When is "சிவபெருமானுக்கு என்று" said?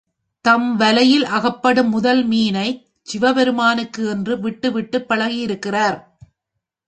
3.07-4.39